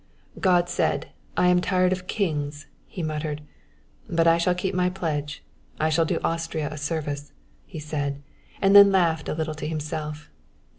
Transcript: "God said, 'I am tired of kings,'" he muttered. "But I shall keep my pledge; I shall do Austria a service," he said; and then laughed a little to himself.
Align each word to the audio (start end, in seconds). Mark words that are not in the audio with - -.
"God 0.39 0.67
said, 0.67 1.11
'I 1.37 1.47
am 1.49 1.61
tired 1.61 1.91
of 1.91 2.07
kings,'" 2.07 2.65
he 2.87 3.03
muttered. 3.03 3.43
"But 4.09 4.25
I 4.25 4.39
shall 4.39 4.55
keep 4.55 4.73
my 4.73 4.89
pledge; 4.89 5.43
I 5.79 5.89
shall 5.89 6.05
do 6.05 6.17
Austria 6.23 6.69
a 6.71 6.77
service," 6.79 7.33
he 7.67 7.77
said; 7.77 8.23
and 8.63 8.75
then 8.75 8.91
laughed 8.91 9.29
a 9.29 9.35
little 9.35 9.53
to 9.53 9.67
himself. 9.67 10.31